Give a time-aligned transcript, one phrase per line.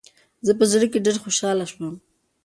[0.45, 1.95] زه په زړه کې ډېره خوشحاله شوم.